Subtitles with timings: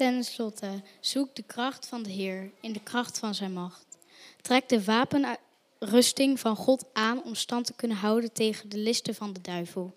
[0.00, 3.98] Ten slotte, zoek de kracht van de Heer in de kracht van zijn macht.
[4.40, 9.32] Trek de wapenrusting van God aan om stand te kunnen houden tegen de listen van
[9.32, 9.96] de duivel.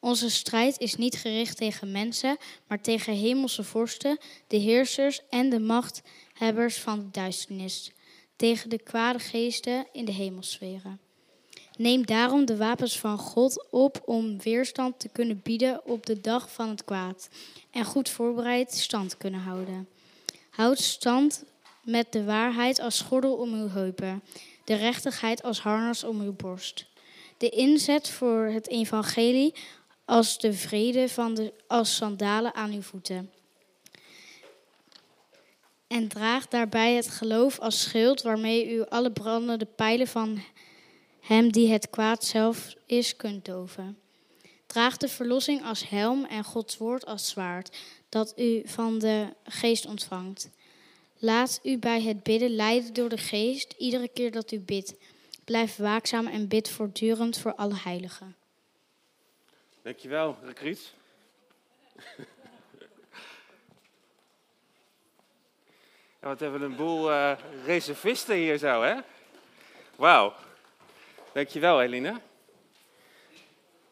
[0.00, 2.36] Onze strijd is niet gericht tegen mensen,
[2.66, 7.92] maar tegen hemelse vorsten, de heersers en de machthebbers van de duisternis,
[8.36, 11.05] tegen de kwade geesten in de hemelsferen.
[11.76, 16.52] Neem daarom de wapens van God op om weerstand te kunnen bieden op de dag
[16.52, 17.28] van het kwaad
[17.70, 19.88] en goed voorbereid stand kunnen houden.
[20.50, 21.44] Houd stand
[21.82, 24.22] met de waarheid als gordel om uw heupen,
[24.64, 26.86] de rechtigheid als harnas om uw borst.
[27.38, 29.54] De inzet voor het evangelie
[30.04, 33.30] als de vrede van de, als sandalen aan uw voeten.
[35.86, 40.42] En draag daarbij het geloof als schild waarmee u alle brandende pijlen van
[41.26, 43.98] hem die het kwaad zelf is kunt doven.
[44.66, 47.76] Draag de verlossing als helm en Gods woord als zwaard,
[48.08, 50.50] dat u van de geest ontvangt.
[51.18, 54.94] Laat u bij het bidden leiden door de geest, iedere keer dat u bidt.
[55.44, 58.36] Blijf waakzaam en bid voortdurend voor alle heiligen.
[59.82, 60.36] Dankjewel,
[66.20, 67.32] ja, wat hebben we een boel uh,
[67.64, 68.94] reservisten hier zo, hè?
[69.96, 70.45] Wauw.
[71.36, 72.20] Dankjewel, Eline.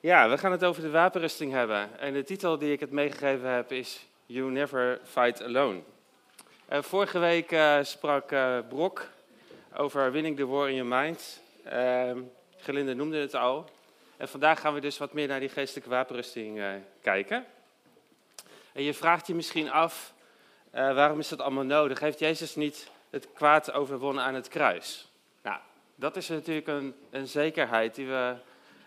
[0.01, 1.99] Ja, we gaan het over de wapenrusting hebben.
[1.99, 5.81] En de titel die ik het meegegeven heb is You Never Fight Alone.
[6.73, 9.09] Uh, vorige week uh, sprak uh, Brok
[9.75, 11.41] over Winning the War in Your Mind.
[11.65, 12.19] Ehm,
[12.57, 13.71] Gelinde noemde het al.
[14.17, 16.63] En vandaag gaan we dus wat meer naar die geestelijke wapenrusting
[17.03, 17.45] kijken.
[18.73, 20.15] En je vraagt je misschien af,
[20.71, 22.01] waarom is dat allemaal nodig?
[22.01, 25.09] Heeft Jezus niet het kwaad overwonnen aan het kruis?
[25.43, 25.59] Nou,
[25.95, 28.35] dat is natuurlijk een, een zekerheid die we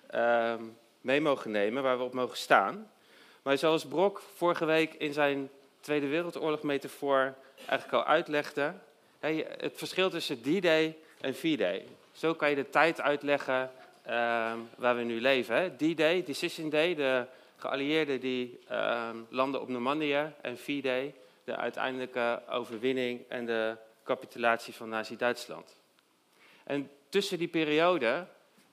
[0.10, 0.64] ehm,
[1.02, 2.92] mee mogen nemen, waar we op mogen staan.
[3.42, 5.50] Maar zoals Brok vorige week in zijn
[5.80, 8.74] Tweede Wereldoorlog metafoor eigenlijk al uitlegde,
[9.20, 11.86] het verschil tussen D-Day en V-Day.
[12.12, 13.72] Zo kan je de tijd uitleggen
[14.02, 15.76] ehm, waar we nu leven.
[15.78, 20.34] D-Day, Decision Day, de geallieerden die ehm, landen op Normandië.
[20.42, 25.76] En V-Day, de uiteindelijke overwinning en de capitulatie van Nazi-Duitsland.
[26.64, 28.28] En tussen die periode,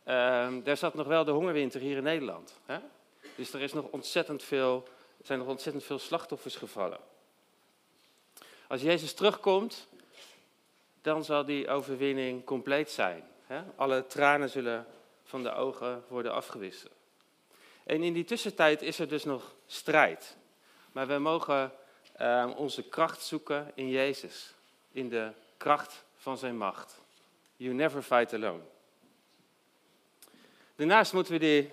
[0.05, 2.59] um, daar zat nog wel de hongerwinter hier in Nederland.
[2.67, 2.79] Hè?
[3.35, 4.89] Dus er is nog ontzettend veel,
[5.23, 7.01] zijn nog ontzettend veel slachtoffers gevallen.
[8.69, 9.89] Als Jezus terugkomt,
[11.03, 13.25] dan zal die overwinning compleet zijn.
[13.47, 13.63] Hè?
[13.77, 14.87] Alle tranen zullen
[15.25, 16.93] van de ogen worden afgewisseld.
[17.85, 20.37] En in die tussentijd is er dus nog strijd.
[20.93, 21.73] Maar we mogen
[22.21, 24.55] uh, onze kracht zoeken in Jezus,
[24.93, 27.03] in de kracht van zijn macht.
[27.65, 28.61] You never fight alone.
[30.77, 31.69] Daarnaast moeten we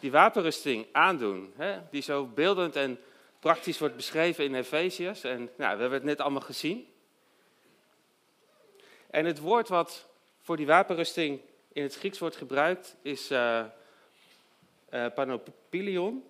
[0.00, 2.98] die, wapenrusting aandoen, hè, die zo beeldend en
[3.40, 5.24] praktisch wordt beschreven in Efeziërs.
[5.24, 6.88] En nou, we hebben het net allemaal gezien.
[9.10, 10.06] En het woord wat
[10.40, 11.40] voor die wapenrusting
[11.72, 13.64] in het Grieks wordt gebruikt is uh,
[14.88, 16.24] panopilion.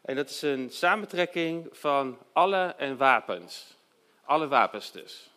[0.00, 3.76] En dat is een samentrekking van alle en wapens.
[4.24, 5.30] Alle wapens dus.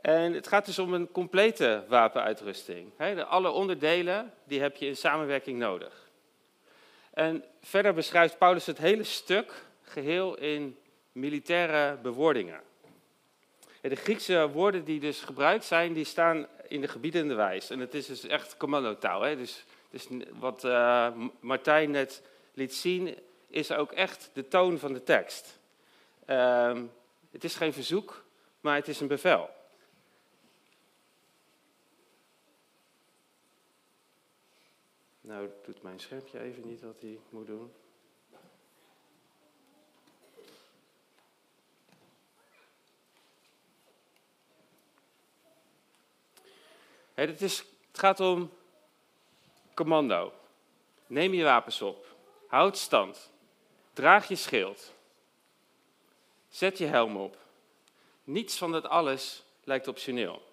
[0.00, 2.92] En het gaat dus om een complete wapenuitrusting.
[3.28, 6.08] alle onderdelen die heb je in samenwerking nodig.
[7.10, 9.52] En verder beschrijft Paulus het hele stuk
[9.82, 10.78] geheel in
[11.12, 12.60] militaire bewoordingen.
[13.80, 17.70] De Griekse woorden die dus gebruikt zijn, die staan in de gebiedende wijs.
[17.70, 19.22] En het is dus echt commandotaal.
[19.22, 19.36] Hè?
[19.36, 19.64] Dus,
[20.38, 21.08] wat uh,
[21.40, 22.22] Martijn net
[22.54, 23.16] liet zien,
[23.48, 25.58] is ook echt de toon van de tekst.
[26.26, 26.78] Uh,
[27.30, 28.24] het is geen verzoek,
[28.60, 29.50] maar het is een bevel.
[35.30, 37.72] Nou doet mijn schermpje even niet wat hij moet doen.
[47.14, 48.50] het, is, het gaat om
[49.74, 50.32] commando.
[51.06, 52.06] Neem je wapens op.
[52.46, 53.32] Houd stand.
[53.92, 54.94] Draag je schild.
[56.48, 57.38] Zet je helm op.
[58.24, 60.49] Niets van dat alles lijkt optioneel.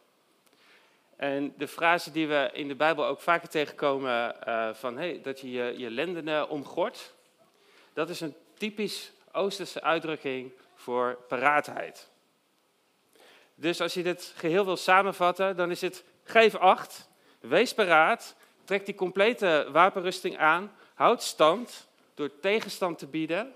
[1.18, 5.40] En de frase die we in de Bijbel ook vaker tegenkomen, uh, van hey, dat
[5.40, 7.14] je je, je lendenen omgort,
[7.94, 12.10] dat is een typisch Oosterse uitdrukking voor paraatheid.
[13.56, 17.10] Dus als je dit geheel wil samenvatten, dan is het geef acht,
[17.40, 23.54] wees paraat, trek die complete wapenrusting aan, houd stand door tegenstand te bieden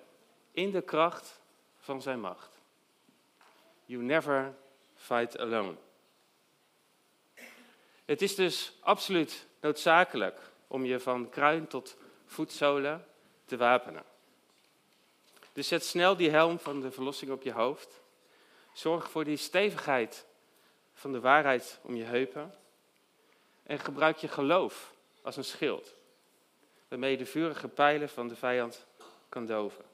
[0.52, 1.42] in de kracht
[1.80, 2.62] van zijn macht.
[3.86, 4.54] You never
[4.96, 5.76] fight alone.
[8.12, 13.06] Het is dus absoluut noodzakelijk om je van kruin tot voetzolen
[13.46, 14.04] te wapenen.
[15.54, 18.02] Dus zet snel die helm van de verlossing op je hoofd.
[18.74, 20.26] Zorg voor die stevigheid
[20.94, 22.56] van de waarheid om je heupen.
[23.64, 25.94] En gebruik je geloof als een schild,
[26.88, 28.86] waarmee je de vurige pijlen van de vijand
[29.30, 29.86] kan doven.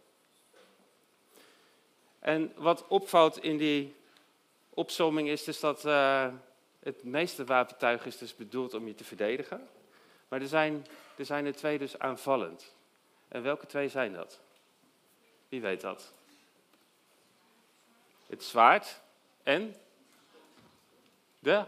[2.19, 3.95] En wat opvalt in die
[4.69, 6.33] opsomming is dus dat uh,
[6.87, 9.67] het meeste wapentuig is dus bedoeld om je te verdedigen.
[10.27, 10.85] Maar er zijn,
[11.17, 12.75] er zijn er twee dus aanvallend.
[13.27, 14.39] En welke twee zijn dat?
[15.49, 16.13] Wie weet dat?
[18.27, 19.01] Het zwaard
[19.43, 19.75] en
[21.39, 21.63] de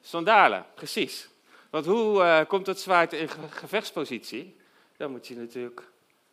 [0.00, 1.28] sandalen, precies.
[1.70, 4.56] Want hoe uh, komt het zwaard in gevechtspositie?
[4.96, 5.82] Dan moet je natuurlijk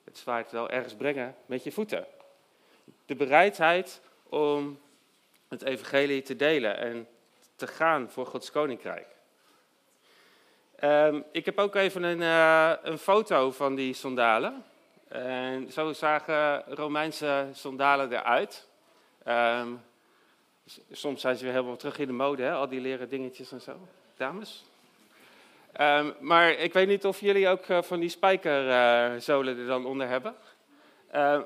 [0.03, 2.07] het zwaard wel ergens brengen met je voeten.
[3.05, 4.79] De bereidheid om
[5.47, 7.07] het evangelie te delen en
[7.57, 9.07] te gaan voor Gods koninkrijk.
[10.83, 14.63] Um, ik heb ook even een, uh, een foto van die sandalen.
[15.07, 18.67] En zo zagen Romeinse sandalen eruit.
[19.27, 19.81] Um,
[20.91, 22.51] soms zijn ze weer helemaal terug in de mode, hè?
[22.51, 23.87] al die leren dingetjes en zo.
[24.17, 24.65] Dames?
[25.79, 29.85] Um, maar ik weet niet of jullie ook uh, van die spijkerzolen uh, er dan
[29.85, 30.35] onder hebben.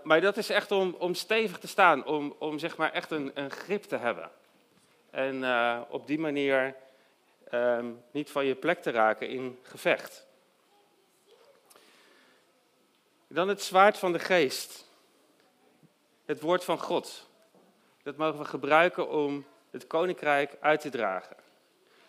[0.04, 3.32] Maar dat is echt om, om stevig te staan, om, om zeg maar echt een,
[3.34, 4.32] een grip te hebben.
[5.12, 6.76] En uh, op die manier
[7.54, 10.28] um, niet van je plek te raken in gevecht.
[13.28, 14.90] Dan het zwaard van de geest.
[16.26, 17.28] Het woord van God.
[18.04, 21.36] Dat mogen we gebruiken om het koninkrijk uit te dragen.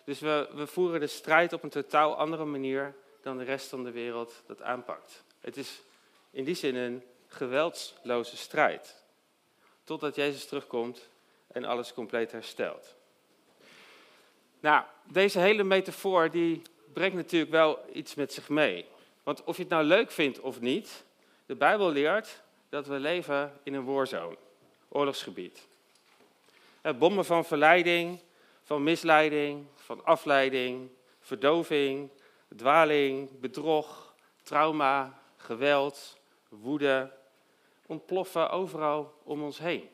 [0.03, 3.83] Dus we, we voeren de strijd op een totaal andere manier dan de rest van
[3.83, 5.23] de wereld dat aanpakt.
[5.39, 5.81] Het is
[6.31, 9.03] in die zin een geweldsloze strijd.
[9.83, 11.09] Totdat Jezus terugkomt
[11.53, 12.95] en alles compleet herstelt.
[14.59, 16.61] Nou, deze hele metafoor die
[16.93, 18.85] brengt natuurlijk wel iets met zich mee.
[19.23, 21.03] Want of je het nou leuk vindt of niet,
[21.45, 24.37] de Bijbel leert dat we leven in een warzone,
[24.89, 25.67] oorlogsgebied.
[26.97, 28.19] Bommen van verleiding,
[28.63, 30.89] van misleiding, van afleiding,
[31.19, 32.09] verdoving,
[32.55, 34.13] dwaling, bedrog,
[34.43, 36.17] trauma, geweld,
[36.49, 37.11] woede,
[37.85, 39.89] ontploffen overal om ons heen.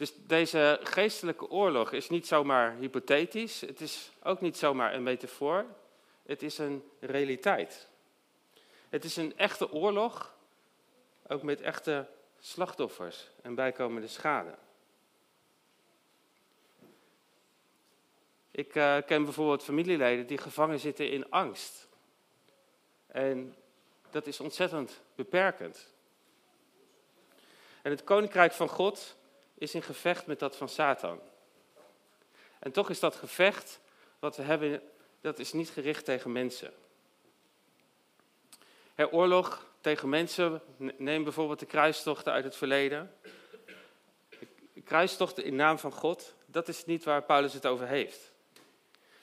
[0.00, 5.66] Dus deze geestelijke oorlog is niet zomaar hypothetisch, het is ook niet zomaar een metafoor,
[6.22, 7.88] het is een realiteit.
[8.88, 10.34] Het is een echte oorlog,
[11.28, 12.08] ook met echte
[12.38, 14.54] slachtoffers en bijkomende schade.
[18.50, 21.88] Ik uh, ken bijvoorbeeld familieleden die gevangen zitten in angst.
[23.06, 23.56] En
[24.10, 25.92] dat is ontzettend beperkend.
[27.82, 29.18] En het koninkrijk van God
[29.60, 31.20] is in gevecht met dat van Satan.
[32.58, 33.80] En toch is dat gevecht
[34.18, 34.82] wat we hebben,
[35.20, 36.72] dat is niet gericht tegen mensen.
[38.94, 40.62] Her oorlog tegen mensen,
[40.96, 43.14] neem bijvoorbeeld de kruistochten uit het verleden.
[44.72, 48.32] De kruistochten in naam van God, dat is niet waar Paulus het over heeft.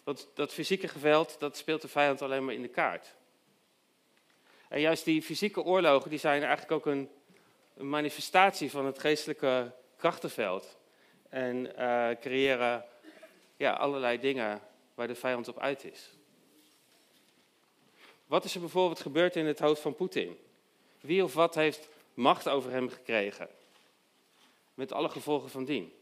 [0.04, 3.16] Want dat fysieke geweld, dat speelt de vijand alleen maar in de kaart.
[4.68, 7.10] En juist die fysieke oorlogen, die zijn eigenlijk ook een,
[7.76, 10.78] een manifestatie van het geestelijke krachtenveld.
[11.30, 12.86] En uh, creëren
[13.58, 14.62] ja, allerlei dingen
[14.96, 16.10] waar de vijand op uit is.
[18.26, 20.38] Wat is er bijvoorbeeld gebeurd in het hoofd van Poetin?
[21.00, 23.48] Wie of wat heeft macht over hem gekregen?
[24.74, 25.94] Met alle gevolgen van dien.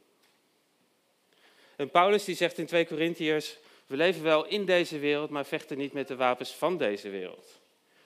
[1.76, 5.78] En Paulus die zegt in 2 Korintiërs, we leven wel in deze wereld, maar vechten
[5.78, 7.60] niet met de wapens van deze wereld.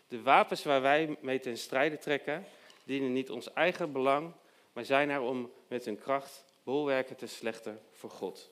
[0.07, 2.45] De wapens waar wij mee ten strijde trekken,
[2.83, 4.33] dienen niet ons eigen belang,
[4.73, 8.51] maar zijn er om met hun kracht bolwerken te slechten voor God.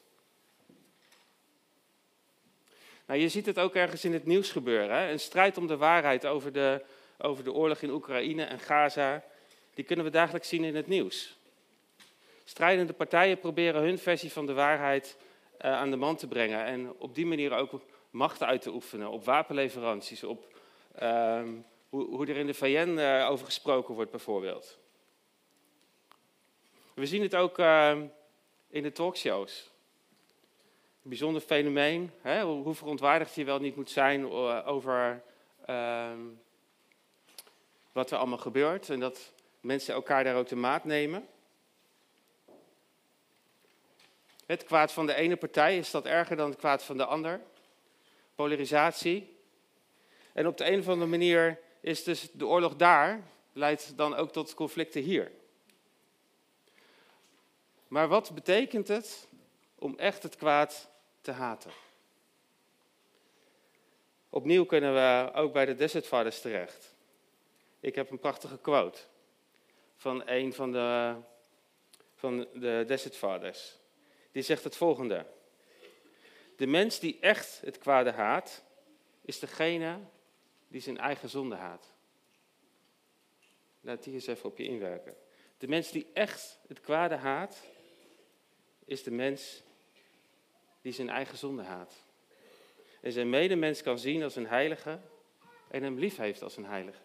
[3.06, 4.98] Nou, je ziet het ook ergens in het nieuws gebeuren.
[4.98, 5.12] Hè?
[5.12, 6.86] Een strijd om de waarheid over de,
[7.18, 9.24] over de oorlog in Oekraïne en Gaza,
[9.74, 11.38] die kunnen we dagelijks zien in het nieuws.
[12.44, 15.18] Strijdende partijen proberen hun versie van de waarheid
[15.62, 19.10] uh, aan de man te brengen en op die manier ook macht uit te oefenen
[19.10, 20.60] op wapenleveranties, op
[21.02, 21.42] uh,
[21.90, 24.80] hoe, hoe, er in de VN eh, over gesproken wordt bijvoorbeeld.
[26.98, 27.98] We zien het ook uh,
[28.70, 29.72] in de talkshows.
[31.04, 35.24] Een bijzonder fenomeen, hè, hoe verontwaardigd je wel niet moet zijn uh, over
[35.70, 36.12] uh,
[37.92, 38.90] wat er allemaal gebeurt.
[38.90, 41.28] En dat mensen elkaar daar ook de maat nemen.
[44.46, 47.42] Het kwaad van de ene partij is dat erger dan het kwaad van de ander.
[48.36, 49.38] Polarisatie.
[50.34, 53.24] En op de een of andere manier is dus de oorlog daar,
[53.54, 55.32] leidt dan ook tot conflicten hier.
[57.88, 59.28] Maar wat betekent het
[59.76, 60.90] om echt het kwaad
[61.22, 61.72] te haten?
[64.30, 66.96] Opnieuw kunnen we ook bij de Desert Fathers terecht.
[67.80, 69.00] ik heb een prachtige quote
[69.96, 71.16] van een van de,
[72.16, 73.76] van de Desert Fathers.
[74.32, 75.26] Die zegt het volgende.
[76.56, 78.64] De mens die echt het kwade haat,
[79.22, 80.00] is degene
[80.68, 81.94] die zijn eigen zonde haat.
[83.82, 85.16] Laat die eens even op je inwerken.
[85.58, 87.58] De mens die echt het kwade haat,
[88.88, 89.64] is de mens
[90.82, 91.94] die zijn eigen zonde haat.
[93.02, 95.00] En zijn medemens kan zien als een heilige
[95.70, 97.02] en hem lief heeft als een heilige.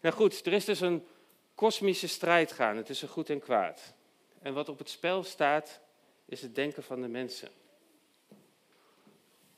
[0.00, 1.06] Nou goed, er is dus een
[1.54, 3.94] kosmische strijd gaande tussen goed en kwaad.
[4.42, 5.80] En wat op het spel staat,
[6.24, 7.48] is het denken van de mensen.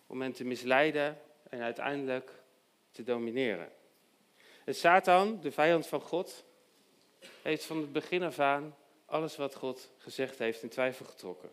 [0.06, 2.30] Om hen te misleiden en uiteindelijk
[2.90, 3.72] te domineren.
[4.64, 6.44] En Satan, de vijand van God,
[7.42, 8.74] heeft van het begin af aan
[9.10, 11.50] alles wat God gezegd heeft in twijfel getrokken.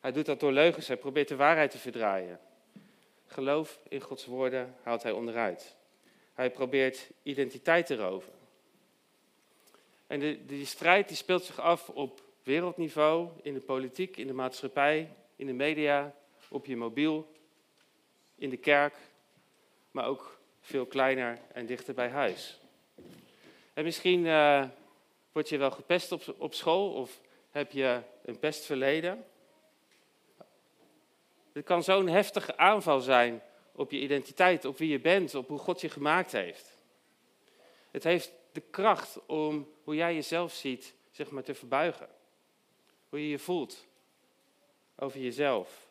[0.00, 2.40] Hij doet dat door leugens, hij probeert de waarheid te verdraaien.
[3.26, 5.76] Geloof in Gods woorden haalt hij onderuit.
[6.34, 8.32] Hij probeert identiteit te roven.
[10.06, 14.32] En de, die strijd die speelt zich af op wereldniveau, in de politiek, in de
[14.32, 16.14] maatschappij, in de media,
[16.48, 17.32] op je mobiel,
[18.34, 18.94] in de kerk,
[19.90, 22.60] maar ook veel kleiner en dichter bij huis.
[23.74, 24.64] En misschien uh,
[25.34, 29.24] word je wel gepest op, op school of heb je een pestverleden.
[31.52, 35.58] Het kan zo'n heftige aanval zijn op je identiteit, op wie je bent, op hoe
[35.58, 36.78] God je gemaakt heeft.
[37.90, 42.08] Het heeft de kracht om hoe jij jezelf ziet, zeg maar, te verbuigen.
[43.08, 43.86] Hoe je je voelt
[44.96, 45.88] over jezelf.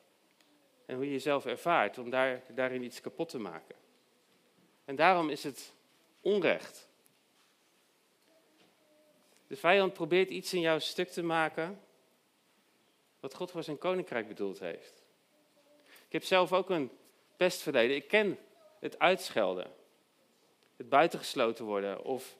[0.85, 3.75] En hoe je jezelf ervaart, om daar, daarin iets kapot te maken.
[4.85, 5.73] En daarom is het
[6.21, 6.91] onrecht.
[9.53, 11.81] De vijand probeert iets in jou stuk te maken
[13.19, 15.03] wat God voor zijn koninkrijk bedoeld heeft.
[16.05, 16.91] Ik heb zelf ook een
[17.37, 17.95] pestverleden.
[17.95, 18.39] Ik ken
[18.79, 19.71] het uitschelden,
[20.77, 22.37] het buitengesloten worden of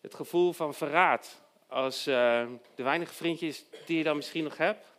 [0.00, 1.42] het gevoel van verraad.
[1.66, 4.92] Als uh, de weinige vriendjes die je dan misschien nog hebt,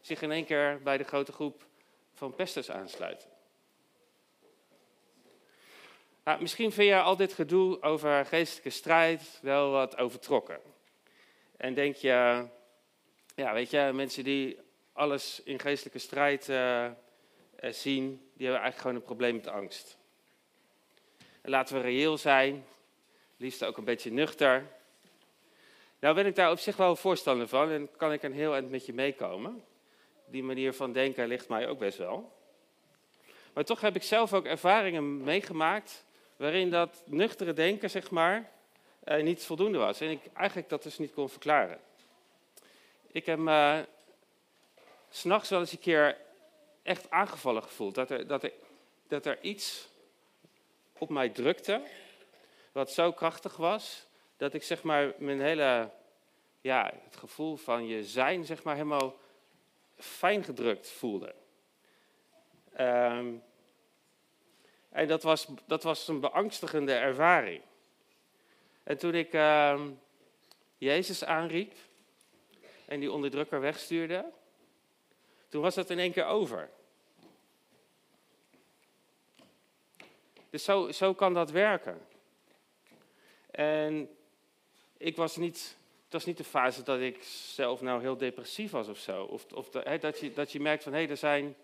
[0.00, 1.66] zich in één keer bij de grote groep
[2.14, 3.28] van pesters aansluiten.
[6.24, 10.74] Nou, misschien vind je al dit gedoe over geestelijke strijd wel wat overtrokken.
[11.56, 12.46] En denk je,
[13.34, 14.58] ja, weet je, mensen die
[14.92, 16.90] alles in geestelijke strijd uh,
[17.60, 19.98] zien, die hebben eigenlijk gewoon een probleem met angst.
[21.40, 22.64] En laten we reëel zijn,
[23.36, 24.66] liefst ook een beetje nuchter.
[25.98, 28.70] Nou ben ik daar op zich wel voorstander van en kan ik een heel eind
[28.70, 29.64] met je meekomen.
[30.26, 32.32] Die manier van denken ligt mij ook best wel.
[33.52, 36.04] Maar toch heb ik zelf ook ervaringen meegemaakt
[36.36, 38.50] waarin dat nuchtere denken, zeg maar,
[39.06, 40.00] eh, niet voldoende was.
[40.00, 41.80] En ik eigenlijk dat dus niet kon verklaren.
[43.06, 43.86] Ik heb me
[45.10, 46.16] s'nachts wel eens een keer
[46.82, 47.94] echt aangevallen gevoeld.
[47.94, 48.52] Dat er, dat, er,
[49.08, 49.88] dat er iets
[50.98, 51.82] op mij drukte,
[52.72, 55.90] wat zo krachtig was, dat ik zeg maar mijn hele,
[56.60, 59.16] ja, het gevoel van je zijn, zeg maar, helemaal
[59.98, 61.34] fijn gedrukt voelde.
[62.80, 63.42] Um,
[64.88, 67.62] en dat was, dat was een beangstigende ervaring.
[68.86, 69.80] En toen ik uh,
[70.78, 71.74] Jezus aanriep
[72.84, 74.24] en die onderdrukker wegstuurde,
[75.48, 76.70] toen was het in één keer over.
[80.50, 82.06] Dus zo, zo kan dat werken.
[83.50, 84.16] En
[84.96, 87.22] ik was niet, het was niet de fase dat ik
[87.54, 89.24] zelf nou heel depressief was of zo.
[89.24, 91.56] Of, of dat, je, dat je merkt van hé, hey, er zijn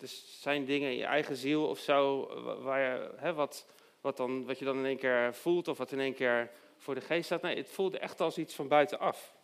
[0.00, 0.08] er
[0.40, 2.26] zijn dingen in je eigen ziel of zo,
[2.62, 3.66] waar je, wat,
[4.04, 6.94] wat, dan, wat je dan in één keer voelt of wat in één keer voor
[6.94, 7.42] de geest staat.
[7.42, 9.34] Nee, het voelde echt als iets van buitenaf.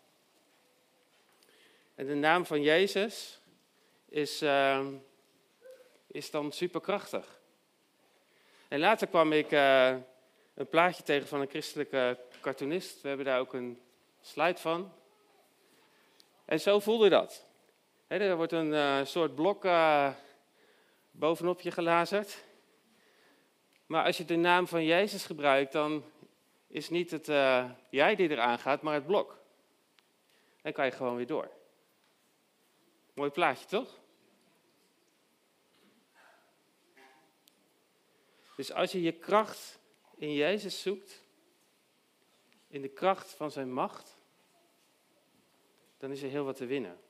[1.94, 3.40] En de naam van Jezus
[4.08, 4.86] is, uh,
[6.06, 7.40] is dan superkrachtig.
[8.68, 9.96] En later kwam ik uh,
[10.54, 13.00] een plaatje tegen van een christelijke cartoonist.
[13.00, 13.80] We hebben daar ook een
[14.20, 14.92] slide van.
[16.44, 17.44] En zo voelde dat.
[18.06, 19.66] er wordt een uh, soort blok
[21.10, 22.48] bovenop je gelazerd.
[23.90, 26.04] Maar als je de naam van Jezus gebruikt, dan
[26.66, 29.38] is niet het uh, jij die eraan gaat, maar het blok.
[30.62, 31.50] Dan kan je gewoon weer door.
[33.14, 33.98] Mooi plaatje, toch?
[38.56, 39.78] Dus als je je kracht
[40.16, 41.24] in Jezus zoekt,
[42.68, 44.18] in de kracht van zijn macht,
[45.98, 47.00] dan is er heel wat te winnen.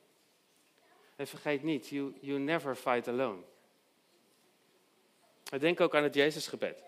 [1.15, 3.43] En vergeet niet, you, you never fight alone.
[5.59, 6.83] Denk ook aan het Jezusgebed.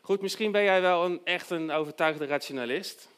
[0.00, 3.08] Goed, misschien ben jij wel een, echt een overtuigde rationalist.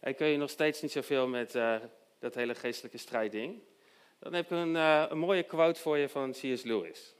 [0.00, 1.76] En kun je nog steeds niet zoveel met uh,
[2.18, 3.62] dat hele geestelijke strijding.
[4.18, 6.62] Dan heb ik een, een, mooie quote voor je van C.S.
[6.62, 7.14] Lewis.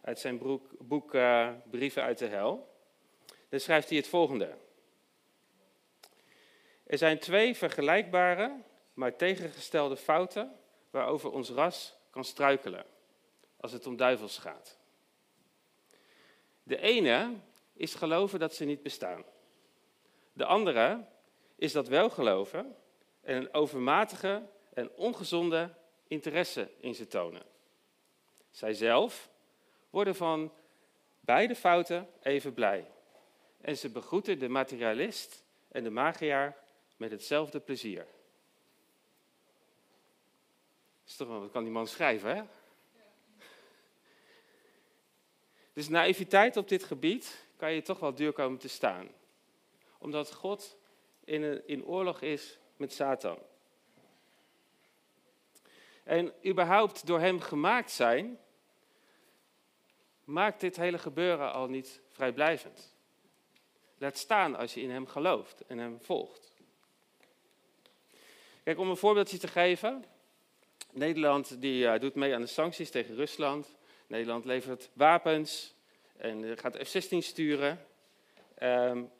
[0.00, 0.38] Uit zijn
[0.78, 2.74] boek, uh, Brieven uit de Hel.
[3.48, 4.56] Dan schrijft hij het volgende.
[6.86, 8.60] Er zijn twee vergelijkbare,
[8.94, 10.56] maar tegengestelde fouten
[10.90, 12.84] waarover ons ras kan struikelen
[13.56, 14.82] als het om duivels gaat.
[16.64, 17.34] De ene
[17.72, 19.24] is geloven dat ze niet bestaan.
[20.32, 21.04] De andere
[21.56, 22.76] is dat wel geloven
[23.20, 24.42] en een overmatige
[24.72, 25.74] en ongezonde
[26.08, 27.42] interesse in ze tonen.
[28.50, 29.30] Zijzelf
[29.90, 30.52] worden van
[31.20, 32.90] beide fouten even blij.
[33.60, 36.56] En ze begroeten de materialist en de magiaar
[36.96, 38.06] met hetzelfde plezier.
[41.06, 42.42] is toch wel, wat kan die man schrijven, hè?
[45.74, 49.08] Dus naïviteit op dit gebied kan je toch wel duur komen te staan.
[49.98, 50.76] Omdat God
[51.24, 53.38] in, een, in oorlog is met Satan.
[56.02, 58.38] En überhaupt door hem gemaakt zijn,
[60.24, 62.94] maakt dit hele gebeuren al niet vrijblijvend.
[63.98, 66.52] Laat staan als je in hem gelooft en hem volgt.
[68.62, 70.04] Kijk, om een voorbeeldje te geven.
[70.92, 73.74] Nederland die, uh, doet mee aan de sancties tegen Rusland.
[74.06, 75.74] Nederland levert wapens
[76.16, 77.86] en gaat F-16 sturen.
[78.62, 79.10] Um,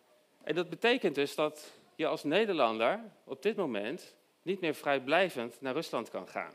[0.43, 5.75] en dat betekent dus dat je als Nederlander op dit moment niet meer vrijblijvend naar
[5.75, 6.55] Rusland kan gaan.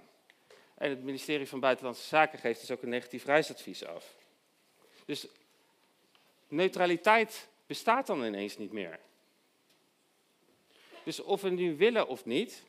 [0.75, 4.15] En het ministerie van Buitenlandse Zaken geeft dus ook een negatief reisadvies af.
[5.05, 5.27] Dus
[6.47, 8.99] neutraliteit bestaat dan ineens niet meer.
[11.03, 12.63] Dus of we nu willen of niet,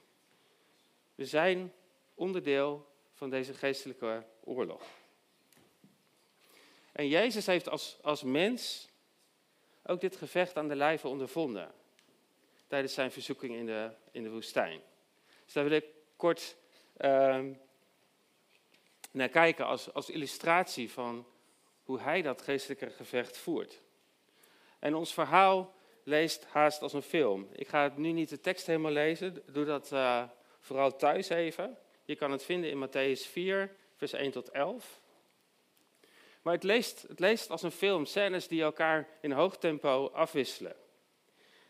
[1.14, 1.72] we zijn
[2.14, 4.82] onderdeel van deze geestelijke oorlog.
[7.00, 8.88] En Jezus heeft als, als mens
[9.86, 11.72] ook dit gevecht aan de lijve ondervonden.
[12.66, 14.80] Tijdens zijn verzoeking in de, in de woestijn.
[15.44, 15.84] Dus daar wil ik
[16.16, 16.56] kort
[16.98, 17.40] uh,
[19.10, 21.26] naar kijken als, als illustratie van
[21.82, 23.82] hoe hij dat geestelijke gevecht voert.
[24.78, 27.48] En ons verhaal leest haast als een film.
[27.52, 30.24] Ik ga nu niet de tekst helemaal lezen, doe dat uh,
[30.58, 31.78] vooral thuis even.
[32.04, 35.00] Je kan het vinden in Matthäus 4, vers 1 tot 11.
[36.42, 40.76] Maar het leest, het leest als een film, scènes die elkaar in hoog tempo afwisselen.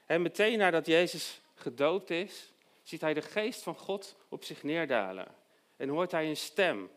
[0.06, 2.52] En meteen nadat Jezus gedoopt is,
[2.83, 5.35] ziet hij de geest van God op zich neerdalen.
[5.76, 6.90] En hoort hij een stem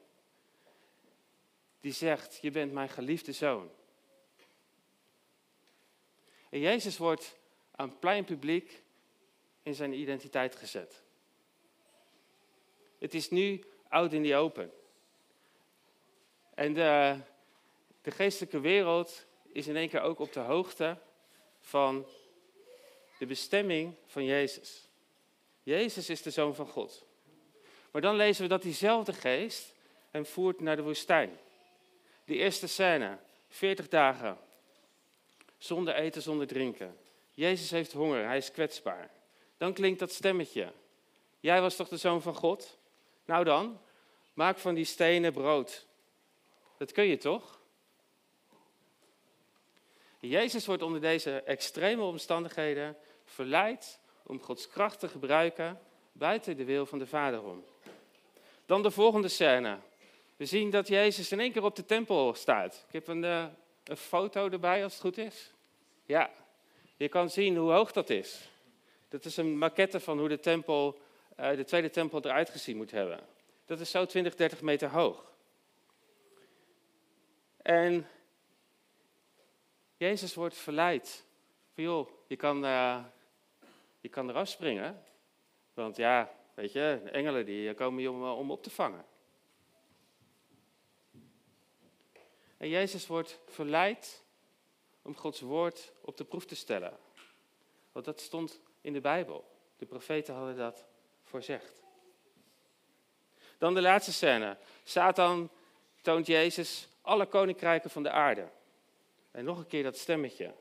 [1.79, 3.71] die zegt, je bent mijn geliefde zoon.
[6.49, 7.37] En Jezus wordt
[7.71, 8.83] aan plein publiek
[9.63, 11.03] in zijn identiteit gezet.
[12.99, 14.71] Het is nu oud in die open.
[16.53, 17.17] En de,
[18.03, 20.97] de geestelijke wereld is in één keer ook op de hoogte
[21.59, 22.05] van
[23.19, 24.89] de bestemming van Jezus.
[25.63, 27.05] Jezus is de zoon van God.
[27.91, 29.73] Maar dan lezen we dat diezelfde geest
[30.11, 31.39] hem voert naar de woestijn.
[32.25, 34.37] Die eerste scène, 40 dagen,
[35.57, 36.97] zonder eten, zonder drinken.
[37.31, 39.11] Jezus heeft honger, hij is kwetsbaar.
[39.57, 40.71] Dan klinkt dat stemmetje.
[41.39, 42.77] Jij was toch de zoon van God?
[43.25, 43.81] Nou dan,
[44.33, 45.85] maak van die stenen brood.
[46.77, 47.61] Dat kun je toch?
[50.29, 55.79] Jezus wordt onder deze extreme omstandigheden verleid om Gods kracht te gebruiken
[56.11, 57.63] buiten de wil van de Vader om.
[58.65, 59.77] Dan de volgende scène.
[60.35, 62.85] We zien dat Jezus in één keer op de tempel staat.
[62.87, 63.45] Ik heb een, uh,
[63.83, 65.51] een foto erbij als het goed is.
[66.05, 66.31] Ja,
[66.95, 68.49] je kan zien hoe hoog dat is.
[69.09, 70.99] Dat is een maquette van hoe de, tempel,
[71.39, 73.19] uh, de tweede tempel eruit gezien moet hebben.
[73.65, 75.31] Dat is zo 20, 30 meter hoog.
[77.57, 78.07] En
[80.03, 81.25] Jezus wordt verleid.
[81.73, 83.03] Van joh, je kan, uh,
[83.99, 85.03] je kan eraf springen.
[85.73, 89.05] Want ja, weet je, de engelen die komen je om, om op te vangen.
[92.57, 94.23] En Jezus wordt verleid
[95.01, 96.97] om Gods woord op de proef te stellen.
[97.91, 99.51] Want dat stond in de Bijbel.
[99.77, 100.85] De profeten hadden dat
[101.23, 101.83] voorzegd.
[103.57, 104.57] Dan de laatste scène.
[104.83, 105.49] Satan
[106.01, 108.49] toont Jezus alle koninkrijken van de aarde.
[109.33, 110.53] En nog een keer dat stemmetje.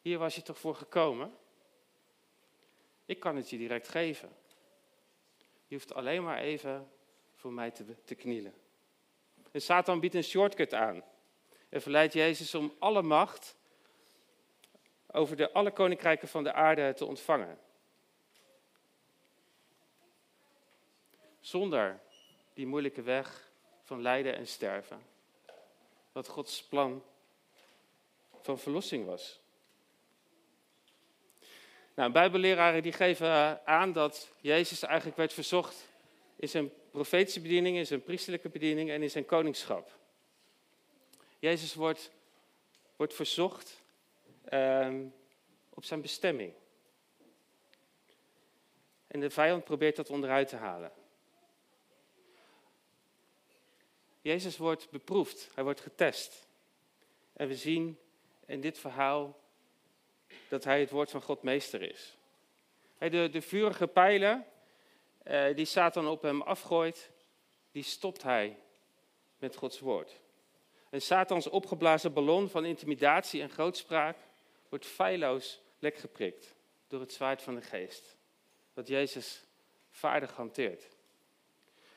[0.00, 1.36] Hier was je toch voor gekomen?
[3.04, 4.36] Ik kan het je direct geven.
[5.66, 6.90] Je hoeft alleen maar even
[7.34, 8.54] voor mij te, te knielen.
[9.50, 11.02] En Satan biedt een shortcut aan.
[11.68, 13.56] En verleidt Jezus om alle macht
[15.06, 17.58] over de alle koninkrijken van de aarde te ontvangen.
[21.40, 22.00] Zonder
[22.54, 25.02] die moeilijke weg van lijden en sterven.
[26.12, 27.02] Wat Gods plan
[28.42, 29.40] van verlossing was.
[31.94, 35.88] Nou, Bijbelleraren die geven aan dat Jezus eigenlijk werd verzocht
[36.36, 39.98] in zijn profetische bediening, in zijn priesterlijke bediening en in zijn koningschap.
[41.38, 42.10] Jezus wordt,
[42.96, 43.82] wordt verzocht
[44.44, 45.04] ehm,
[45.68, 46.52] op zijn bestemming.
[49.06, 50.92] En de vijand probeert dat onderuit te halen.
[54.20, 56.46] Jezus wordt beproefd, hij wordt getest.
[57.32, 57.98] En we zien
[58.50, 59.38] in dit verhaal
[60.48, 62.16] dat hij het woord van God meester is.
[62.98, 64.46] De, de vurige pijlen
[65.26, 67.10] uh, die Satan op hem afgooit,
[67.72, 68.56] die stopt hij
[69.38, 70.20] met Gods woord.
[70.90, 74.16] Een Satans opgeblazen ballon van intimidatie en grootspraak
[74.68, 76.54] wordt feilloos lek geprikt
[76.88, 78.16] door het zwaard van de geest.
[78.74, 79.44] Dat Jezus
[79.90, 80.88] vaardig hanteert.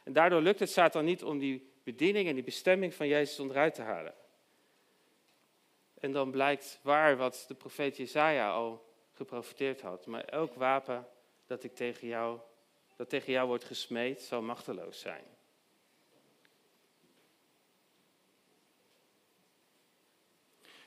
[0.04, 3.74] En daardoor lukt het Satan niet om die bediening en die bestemming van Jezus onderuit
[3.74, 4.14] te halen.
[6.04, 10.06] En dan blijkt waar wat de profeet Jezaja al geprofiteerd had.
[10.06, 11.08] Maar elk wapen
[11.46, 12.40] dat, ik tegen jou,
[12.96, 15.24] dat tegen jou wordt gesmeed, zal machteloos zijn.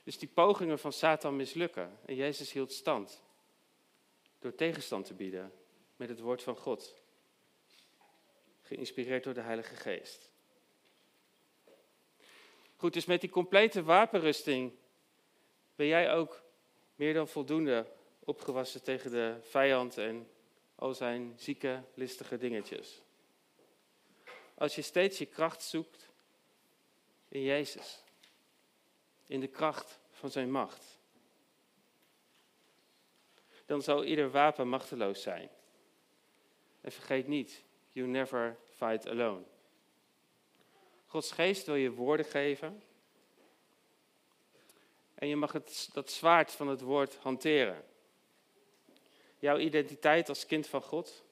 [0.03, 1.99] Dus die pogingen van Satan mislukken.
[2.05, 3.23] En Jezus hield stand.
[4.39, 5.53] Door tegenstand te bieden
[5.95, 6.95] met het woord van God.
[8.61, 10.31] Geïnspireerd door de Heilige Geest.
[12.75, 14.73] Goed, dus met die complete wapenrusting
[15.77, 16.43] ben jij ook
[16.95, 17.85] meer dan voldoende
[18.19, 20.29] opgewassen tegen de vijand en
[20.75, 23.01] al zijn zieke, listige dingetjes.
[24.53, 26.09] Als je steeds je kracht zoekt
[27.27, 28.03] in Jezus,
[29.27, 30.99] in de kracht van zijn macht,
[33.65, 35.49] dan zal ieder wapen machteloos zijn.
[36.81, 39.43] En vergeet niet, you never fight alone.
[41.05, 42.81] Gods geest wil je woorden geven.
[45.17, 47.85] En je mag het, dat zwaard van het woord hanteren.
[49.39, 51.23] Jouw identiteit als kind van God,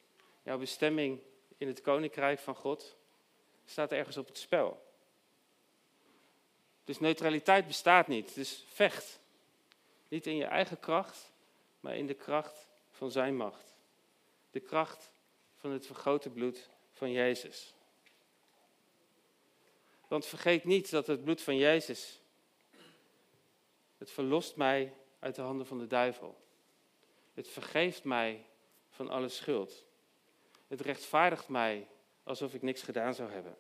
[0.44, 1.20] jouw bestemming
[1.58, 2.96] in het koninkrijk van God,
[3.66, 4.84] staat ergens op het spel.
[6.84, 8.36] Dus neutraliteit bestaat niet.
[8.36, 9.20] Dus vecht.
[10.08, 11.32] Niet in je eigen kracht,
[11.80, 13.76] maar in de kracht van zijn macht.
[14.52, 15.12] De kracht
[15.58, 17.74] van het vergrote bloed van Jezus.
[20.08, 22.20] Want vergeet niet dat het bloed van Jezus,
[24.06, 26.38] het verlost mij uit de handen van de duivel.
[27.34, 28.46] Het vergeeft mij
[28.90, 29.86] van alle schuld.
[30.68, 31.88] Het rechtvaardigt mij
[32.24, 33.58] alsof ik niks gedaan zou hebben.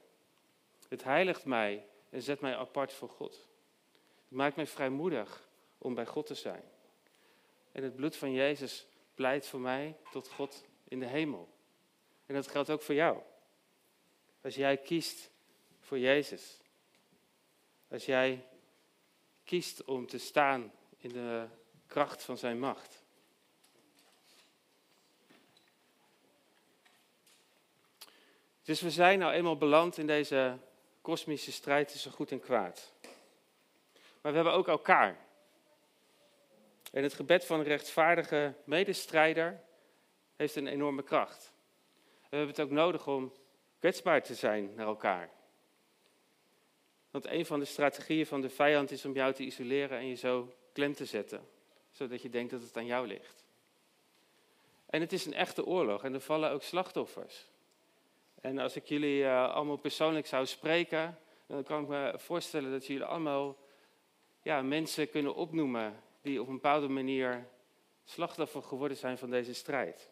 [0.87, 3.47] Het heiligt mij en zet mij apart voor God.
[4.23, 6.63] Het maakt mij vrijmoedig om bij God te zijn.
[7.71, 11.49] En het bloed van Jezus pleit voor mij tot God in de hemel.
[12.25, 13.19] En dat geldt ook voor jou.
[14.41, 15.31] Als jij kiest
[15.79, 16.59] voor Jezus.
[17.87, 18.45] Als jij
[19.45, 21.47] kiest om te staan in de
[21.87, 23.03] kracht van zijn macht.
[28.63, 30.57] Dus we zijn nou eenmaal beland in deze
[31.01, 32.93] kosmische strijd tussen goed en kwaad.
[34.21, 35.17] Maar we hebben ook elkaar.
[36.91, 39.63] En het gebed van een rechtvaardige medestrijder
[40.35, 41.53] heeft een enorme kracht.
[42.29, 43.33] we hebben het ook nodig om
[43.79, 45.29] kwetsbaar te zijn naar elkaar.
[47.15, 50.15] Want een van de strategieën van de vijand is om jou te isoleren en je
[50.15, 51.47] zo klem te zetten,
[51.91, 53.45] zodat je denkt dat het aan jou ligt.
[54.85, 57.45] En het is een echte oorlog en er vallen ook slachtoffers.
[58.41, 62.85] En als ik jullie uh, allemaal persoonlijk zou spreken, dan kan ik me voorstellen dat
[62.85, 63.57] jullie allemaal
[64.41, 67.47] ja, mensen kunnen opnoemen die op een bepaalde manier
[68.03, 70.09] slachtoffer geworden zijn van deze strijd.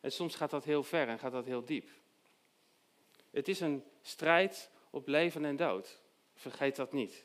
[0.00, 1.90] En soms gaat dat heel ver en gaat dat heel diep.
[3.30, 6.04] Het is een strijd op leven en dood.
[6.36, 7.24] Vergeet dat niet.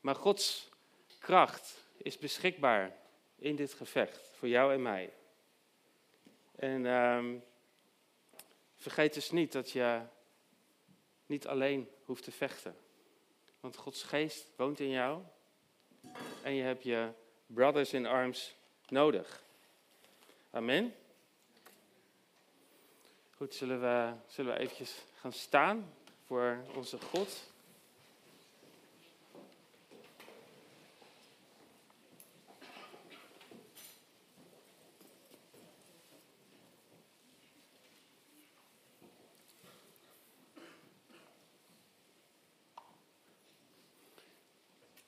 [0.00, 0.68] Maar Gods
[1.18, 2.96] kracht is beschikbaar
[3.36, 5.12] in dit gevecht voor jou en mij.
[6.56, 7.40] En uh,
[8.76, 10.00] vergeet dus niet dat je
[11.26, 12.76] niet alleen hoeft te vechten.
[13.60, 15.22] Want Gods geest woont in jou
[16.42, 17.12] en je hebt je
[17.46, 18.54] brothers in arms
[18.88, 19.44] nodig.
[20.50, 20.94] Amen.
[23.30, 25.94] Goed, zullen we, zullen we eventjes gaan staan
[26.26, 27.54] voor onze God?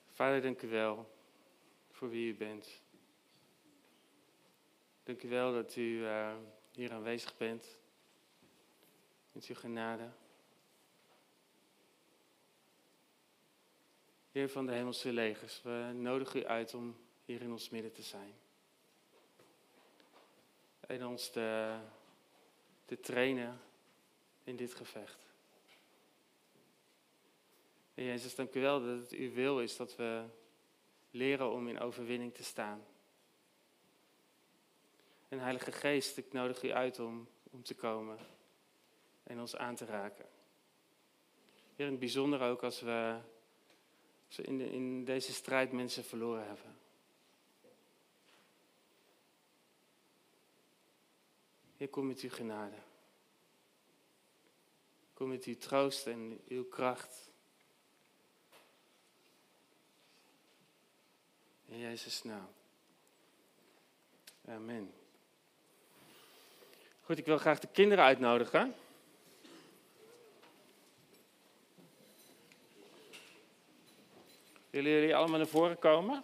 [0.07, 1.09] Vader, dank u wel
[1.91, 2.81] voor wie u bent.
[5.03, 6.35] Dank u wel dat u uh,
[6.71, 7.77] hier aanwezig bent.
[9.31, 10.11] Met uw genade.
[14.39, 18.01] Heer van de hemelse legers, we nodigen u uit om hier in ons midden te
[18.01, 18.33] zijn.
[20.79, 21.77] En ons te,
[22.85, 23.61] te trainen
[24.43, 25.25] in dit gevecht.
[27.93, 30.25] En Jezus, dank u wel dat het uw wil is dat we
[31.11, 32.85] leren om in overwinning te staan.
[35.27, 38.17] En Heilige Geest, ik nodig u uit om, om te komen
[39.23, 40.29] en ons aan te raken.
[41.75, 43.19] Heer, in het bijzonder ook als we,
[44.35, 46.77] we in, in deze strijd mensen verloren hebben.
[51.77, 52.77] Heer, kom met uw genade.
[55.13, 57.31] Kom met uw troost en uw kracht.
[61.65, 62.49] In Jezus' naam.
[64.45, 64.93] Amen.
[67.01, 68.75] Goed, ik wil graag de kinderen uitnodigen.
[74.69, 76.23] Willen jullie allemaal naar voren komen?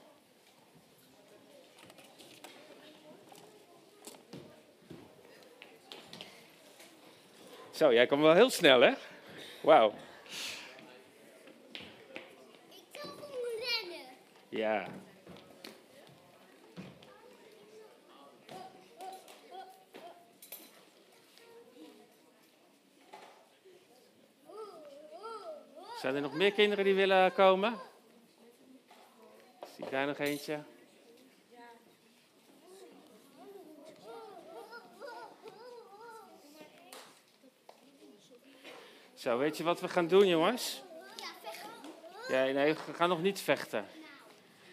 [7.71, 8.93] Zo, jij komt wel heel snel, hè?
[9.61, 9.93] Wauw.
[12.69, 14.07] Ik kan gewoon rennen.
[14.49, 14.87] Ja.
[26.01, 27.93] Zijn er nog meer kinderen die willen komen?
[29.89, 30.63] Daar nog eentje?
[39.13, 40.81] Zo, weet je wat we gaan doen, jongens?
[41.17, 41.69] Ja, vechten.
[42.27, 43.87] Ja, nee, we gaan nog niet vechten.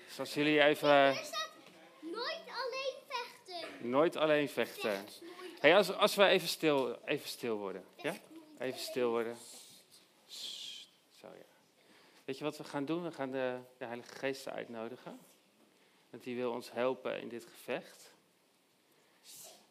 [0.08, 1.14] Dus als jullie even
[2.00, 3.90] nooit alleen vechten.
[3.90, 5.06] nooit alleen vechten.
[5.60, 7.84] Hey, als, als we even stil, even stil worden.
[7.96, 8.14] Ja?
[8.58, 9.36] Even stil worden.
[12.24, 13.02] Weet je wat we gaan doen?
[13.02, 15.20] We gaan de, de Heilige Geest uitnodigen.
[16.10, 18.14] Want die wil ons helpen in dit gevecht.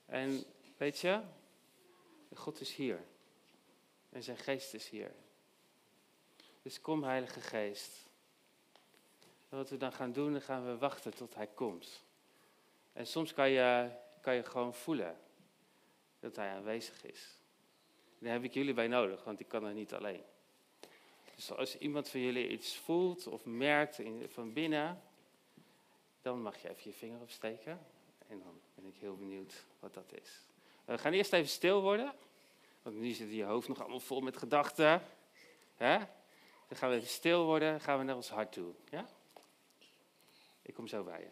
[0.06, 0.44] En
[0.78, 1.22] weet je,
[2.34, 3.04] God is hier.
[4.10, 5.12] En zijn geest is hier.
[6.62, 8.10] Dus kom, Heilige Geest.
[9.50, 12.04] En wat we dan gaan doen, dan gaan we wachten tot hij komt.
[12.94, 15.18] En soms kan je, kan je gewoon voelen
[16.20, 17.40] dat hij aanwezig is.
[18.20, 20.24] Daar heb ik jullie bij nodig, want ik kan er niet alleen.
[21.36, 25.02] Dus als iemand van jullie iets voelt of merkt van binnen,
[26.22, 27.80] dan mag je even je vinger opsteken.
[28.28, 30.42] En dan ben ik heel benieuwd wat dat is.
[30.86, 32.14] We gaan eerst even stil worden,
[32.82, 35.04] want nu zit je hoofd nog allemaal vol met gedachten.
[35.76, 35.98] Hè?
[36.68, 38.74] Dan gaan we even stil worden, gaan we naar ons hart toe.
[38.90, 39.10] Ja?
[40.62, 41.30] Ik kom zo bij je.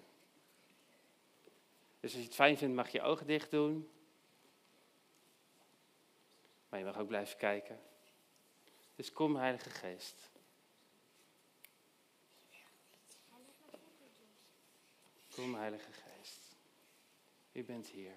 [1.99, 3.89] Dus als je het fijn vindt, mag je ogen dicht doen.
[6.69, 7.79] Maar je mag ook blijven kijken.
[8.99, 10.29] Dus kom, Heilige Geest.
[15.35, 16.55] Kom, Heilige Geest.
[17.53, 18.13] U bent hier.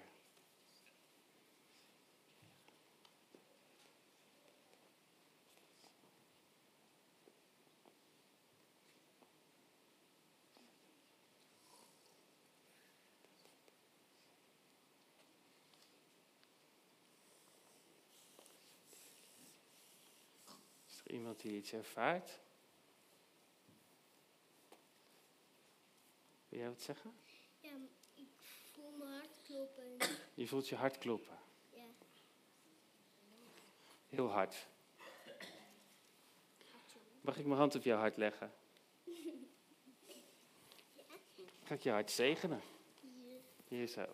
[21.03, 22.39] Is er iemand die iets ervaart?
[26.49, 27.13] Wil jij wat zeggen?
[27.59, 27.71] Ja,
[28.15, 28.27] ik
[28.73, 29.97] voel mijn hart kloppen.
[30.33, 31.39] Je voelt je hart kloppen.
[31.69, 31.85] Ja.
[34.09, 34.67] Heel hard.
[37.21, 38.53] Mag ik mijn hand op jouw hart leggen?
[41.63, 42.61] Ga ik je hart zegenen?
[43.01, 43.39] Hier.
[43.67, 44.05] Hier zo.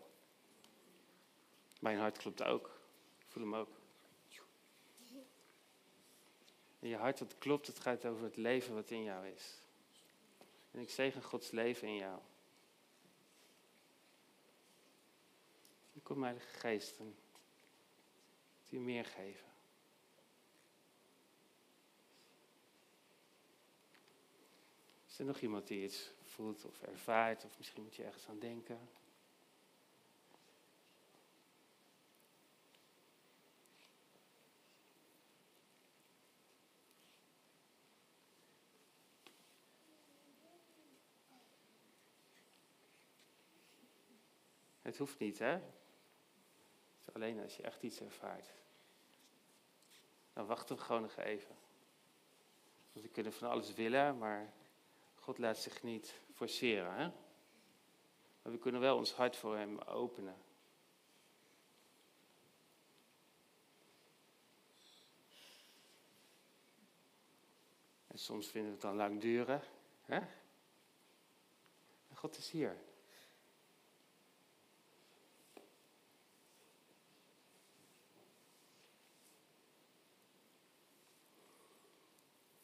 [1.80, 2.80] Mijn hart klopt ook.
[3.20, 3.79] Ik voel hem ook.
[6.80, 9.58] En je hart wat klopt, het gaat over het leven wat in jou is.
[10.72, 12.20] En ik zegen Gods leven in jou.
[15.94, 17.16] En kom Heilige Geest en
[18.70, 19.48] die meer geven.
[25.08, 28.40] Is er nog iemand die iets voelt of ervaart, of misschien moet je ergens aan
[28.40, 28.90] denken?
[44.90, 45.62] Het hoeft niet, hè?
[47.14, 48.50] Alleen als je echt iets ervaart.
[50.34, 51.56] Dan wachten we gewoon nog even.
[52.92, 54.54] Want we kunnen van alles willen, maar
[55.16, 56.94] God laat zich niet forceren.
[56.94, 57.12] Hè?
[58.42, 60.38] Maar we kunnen wel ons hart voor Hem openen.
[68.08, 69.62] En soms vinden we het dan lang duren.
[70.06, 70.22] Hè?
[72.14, 72.88] God is hier.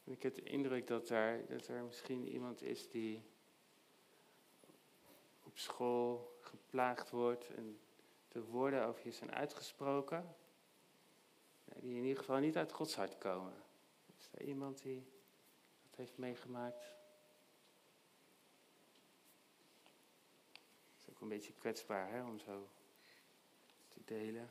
[0.05, 3.23] Ik heb de indruk dat er, dat er misschien iemand is die,
[5.43, 7.79] op school geplaagd wordt en
[8.27, 10.35] de woorden over je zijn uitgesproken,
[11.65, 13.63] die in ieder geval niet uit Gods hart komen.
[14.17, 15.05] Is er iemand die
[15.81, 16.83] dat heeft meegemaakt?
[20.91, 22.69] Het is ook een beetje kwetsbaar hè, om zo
[23.87, 24.49] te delen.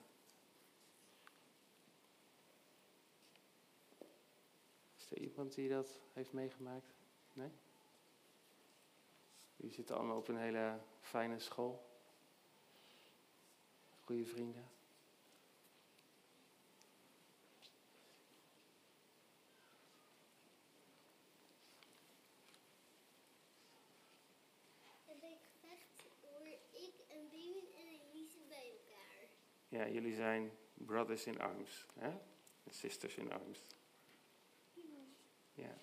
[5.14, 6.94] Er iemand die dat heeft meegemaakt?
[7.32, 7.50] Nee?
[9.56, 11.92] Die zitten allemaal op een hele fijne school.
[14.00, 14.68] Goede vrienden.
[25.06, 29.28] En bij het gevecht hoor ik en Damien en Elise bij elkaar.
[29.68, 31.86] Ja, jullie zijn brothers in arms.
[31.94, 32.12] Hè?
[32.68, 33.64] Sisters in arms.
[35.54, 35.74] Ja.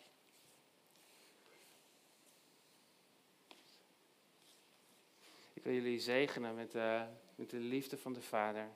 [5.53, 8.69] Ik wil jullie zegenen met de, met de liefde van de Vader.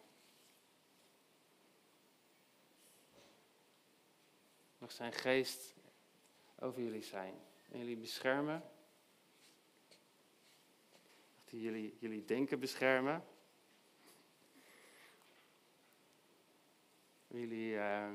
[4.78, 5.74] Mag zijn geest
[6.60, 7.34] over jullie zijn.
[7.72, 8.64] En jullie beschermen.
[11.36, 13.26] Mag hij jullie, jullie denken beschermen.
[17.28, 18.14] Jullie eh,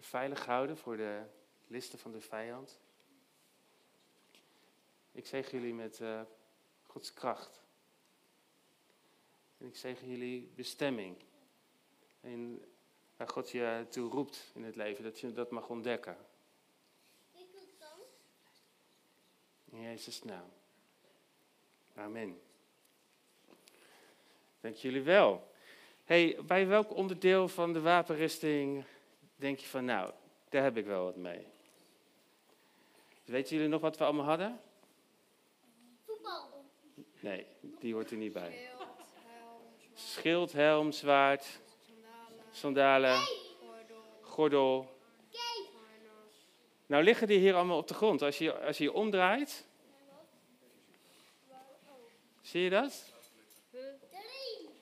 [0.00, 1.22] veilig houden voor de
[1.66, 2.80] listen van de vijand.
[5.12, 6.20] Ik zeg jullie met eh,
[6.86, 7.62] Gods kracht.
[9.58, 11.16] En ik zeg jullie bestemming.
[12.20, 12.64] En
[13.16, 16.16] waar God je toe roept in het leven, dat je dat mag ontdekken.
[19.70, 20.50] In Jezus' naam.
[21.94, 22.40] Amen.
[24.60, 25.52] Dank jullie wel.
[26.04, 28.84] Hey, bij welk onderdeel van de wapenrusting
[29.36, 30.12] denk je van, nou,
[30.48, 31.52] daar heb ik wel wat mee?
[33.24, 34.60] Weten jullie nog wat we allemaal hadden?
[36.06, 36.64] Voetbal.
[37.20, 37.46] Nee,
[37.78, 38.68] die hoort er niet bij.
[39.94, 41.60] Schild, helm, zwaard,
[42.50, 43.20] sandalen,
[44.20, 44.92] gordel.
[46.86, 48.22] Nou liggen die hier allemaal op de grond.
[48.22, 49.66] Als je als je, je omdraait.
[52.40, 53.12] Zie je dat?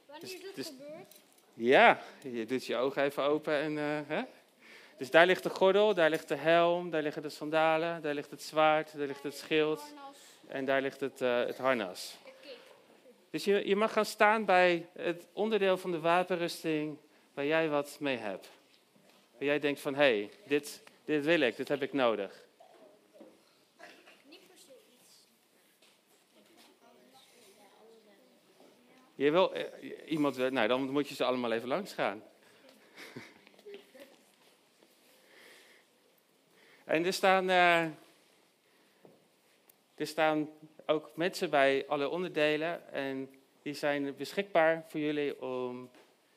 [0.07, 1.21] Wanneer is dit gebeurd?
[1.55, 3.79] Ja, je doet je ogen even open en...
[3.79, 4.23] eh, hè?
[4.97, 8.31] Dus daar ligt de gordel, daar ligt de helm, daar liggen de sandalen, daar ligt
[8.31, 9.95] het zwaard, daar ligt het schild
[10.47, 12.17] en daar ligt het, eh, het harnas.
[13.31, 16.99] Dus je, je mag gaan staan bij het onderdeel van de wapenrusting
[17.35, 18.51] waar jij wat mee hebt.
[19.33, 22.45] Waar jij denkt van, hé, hey, dit, dit wil ik, dit heb ik nodig.
[29.15, 29.65] Je wil, eh,
[30.11, 32.23] iemand, nou dan moet je ze allemaal even langs gaan.
[36.93, 37.85] en er staan, eh,
[39.95, 40.49] er staan
[40.87, 43.31] ook mensen bij alle onderdelen en
[43.63, 45.91] die zijn beschikbaar voor jullie om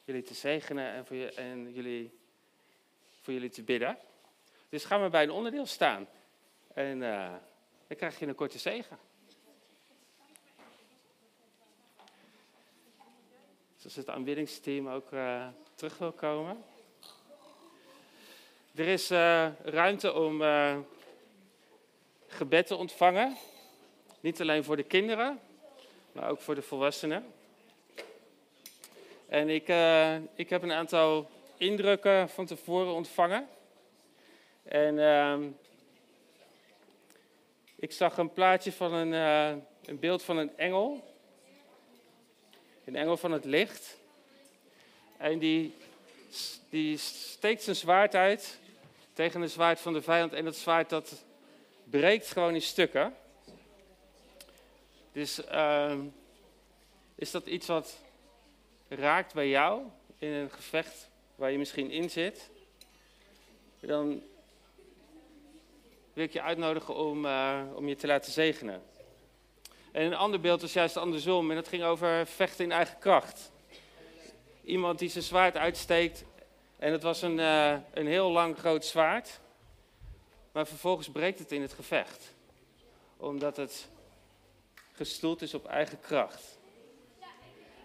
[0.04, 2.20] jullie te zegenen en voor, en jullie,
[3.22, 3.98] voor jullie te bidden.
[4.70, 6.08] Dus ga maar bij een onderdeel staan
[6.74, 7.34] en eh,
[7.88, 8.98] dan krijg je een korte zegen.
[13.76, 16.64] Dus als het aanbiddingsteam ook eh, terug wil komen.
[18.76, 20.78] Er is eh, ruimte om eh,
[22.28, 23.38] gebed te ontvangen.
[24.20, 25.40] Niet alleen voor de kinderen,
[26.12, 27.26] maar ook voor de volwassenen.
[29.28, 33.48] En ik, eh, ik heb een aantal indrukken van tevoren ontvangen.
[34.64, 35.44] En ehm,
[37.76, 39.12] ik zag een plaatje van een,
[39.86, 41.14] een beeld van een engel.
[42.86, 43.98] Een engel van het licht.
[45.18, 45.74] En die,
[46.70, 48.64] die steekt zijn zwaard uit
[49.16, 50.34] tegen het zwaard van de vijand.
[50.34, 51.26] En dat zwaard dat
[51.84, 53.16] breekt gewoon in stukken.
[55.12, 56.00] Dus ehm,
[57.16, 58.04] is dat iets wat
[58.88, 59.82] raakt bij jou
[60.18, 62.50] in een gevecht waar je misschien in zit?
[63.80, 64.22] Dan
[66.14, 68.84] wil ik je uitnodigen om, eh, om je te laten zegenen.
[69.92, 71.50] En een ander beeld was juist andersom.
[71.50, 73.52] En dat ging over vechten in eigen kracht.
[74.64, 76.24] Iemand die zijn zwaard uitsteekt.
[76.86, 79.40] En het was een, eh, een heel lang groot zwaard.
[80.52, 82.34] Maar vervolgens breekt het in het gevecht.
[83.18, 83.88] Omdat het
[84.92, 86.60] gestoeld is op eigen kracht.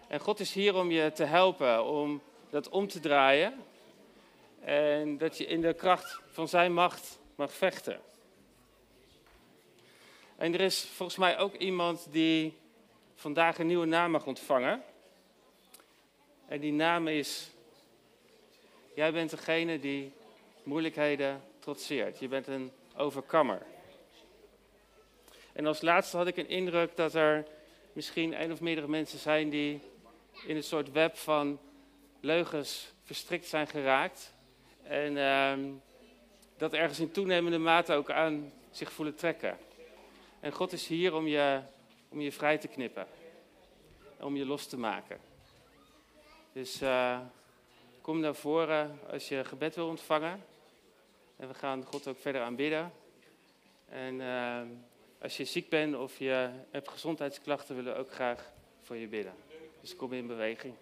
[0.07, 3.53] En God is hier om je te helpen om dat om te draaien.
[4.59, 8.01] En dat je in de kracht van zijn macht mag vechten.
[10.37, 12.57] En er is volgens mij ook iemand die
[13.15, 14.83] vandaag een nieuwe naam mag ontvangen.
[16.47, 17.51] En die naam is.
[18.95, 20.11] Jij bent degene die
[20.63, 22.19] moeilijkheden trotseert.
[22.19, 23.61] Je bent een overkammer.
[25.53, 27.45] En als laatste had ik een indruk dat er
[27.93, 29.81] misschien één of meerdere mensen zijn die
[30.45, 31.59] in een soort web van
[32.19, 34.33] leugens verstrikt zijn geraakt.
[34.83, 35.59] En ehm,
[36.57, 39.57] dat ergens in toenemende mate ook aan zich voelen trekken.
[40.39, 41.61] En God is hier om je,
[42.09, 43.07] om je vrij te knippen.
[44.19, 45.19] Om je los te maken.
[46.53, 47.19] Dus eh,
[48.01, 50.43] kom naar voren als je gebed wil ontvangen.
[51.35, 52.91] En we gaan God ook verder aanbidden.
[53.85, 54.67] En ehm,
[55.21, 59.33] als je ziek bent of je hebt gezondheidsklachten, willen we ook graag voor je bidden.
[59.81, 60.73] Dus kom in beweging.